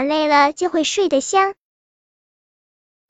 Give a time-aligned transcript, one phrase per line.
[0.00, 1.52] 玩累了就会睡得香。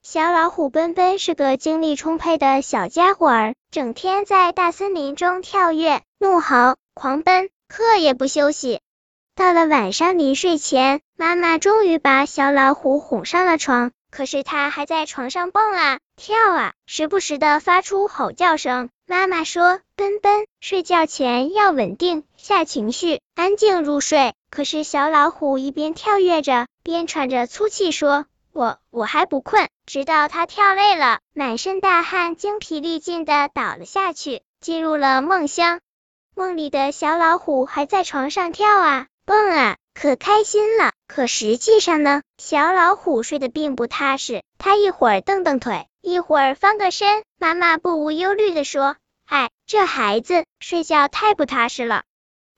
[0.03, 8.81] 小老虎奔奔是个精力充沛的小家伙儿，整天在大森林中跳跃、怒吼、狂奔，课也不休息。
[9.37, 18.91] 到了晚上临睡前，妈妈终于把小老虎哄上了床，可是它还在床上蹦啊跳啊，时不时的发出吼叫声。
[19.07, 28.27] 妈妈说：“奔奔，睡觉前要稳定下情绪，安静入睡。”可是小老虎一边跳跃着，边喘着粗气说。
[28.53, 35.79] 我我还不困，直到他跳累了，满身大汗，精疲力尽的倒了下去，进入了梦乡。
[36.35, 40.91] 梦里的小老虎还在床上跳啊蹦啊，可开心了。
[41.07, 47.23] 可实际上呢，小老虎睡得并不踏实，它一会儿蹬蹬腿，一会儿翻个身。
[47.39, 48.97] 妈妈不无忧虑的说
[49.31, 52.03] ：“哎，这孩子睡觉太不踏实了。”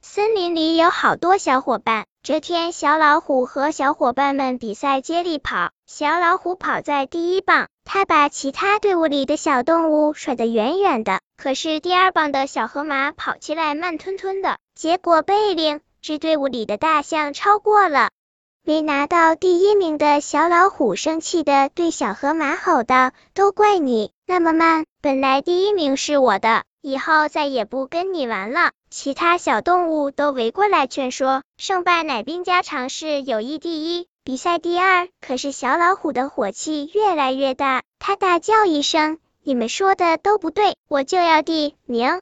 [0.00, 2.06] 森林里有好多小伙伴。
[2.24, 11.18] 这天，小老虎和小伙伴们比赛接力跑，小老虎跑在第一棒，它把其他队伍里的小动物甩得远远的。
[11.36, 18.10] 可是第二棒的小河马跑起来慢吞吞的，结果被另支队伍里的大象超过了。
[18.62, 28.72] 没拿到第一名的小老虎生气的对小河马吼道：“都怪你那么慢，本来第一名是我的。”以后再也不跟你玩了。
[28.90, 35.08] 其他小动物都围过来劝说，胜败乃兵家常事，友谊第一，比赛第二。
[35.20, 42.20] 可是小老虎的火气越来越大，它大叫一声：“你们说的都不对，我就要第名！”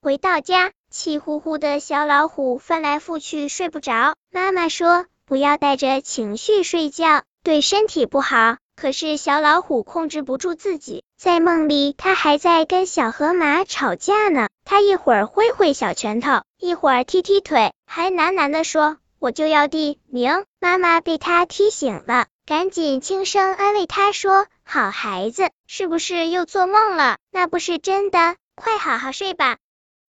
[0.00, 4.14] 回到家，气呼呼的小老虎翻来覆去睡不着。
[4.32, 14.48] 妈妈说：“不要带着情绪睡觉，对身体不好。”可是小老虎控制不住自己，在梦里，它还在跟小河马吵架呢。
[14.64, 27.16] 它一会儿挥挥小拳头，一会儿踢踢腿，还喃喃的说：“我就要第名。”妈妈被它踢醒了，赶紧轻声安慰它说：“好孩子，是不是又做梦了？
[27.32, 29.56] 那不是真的，快好好睡吧。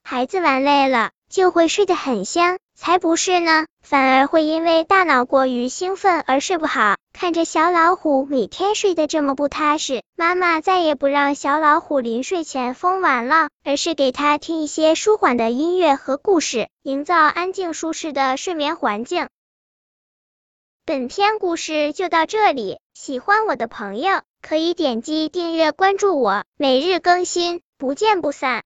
[0.03, 6.95] 孩子玩累了，就会睡得很香。”才不是呢，反而会因为大脑过于兴奋而睡不好。
[7.11, 19.27] 看着小老虎每天睡得这么不踏实，妈妈再也不让小老虎临睡前疯玩了，而是给他听一些舒缓的音乐和故事，营造安静舒适的睡眠环境。
[20.85, 28.57] 本篇故事就到这里，喜欢我的朋友可以点击订阅关注我，每日更新，不见不散。